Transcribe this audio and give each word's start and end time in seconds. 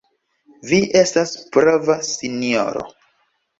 Vi 0.69 0.79
estas 1.01 1.35
prava, 1.57 1.99
sinjoro. 2.11 2.85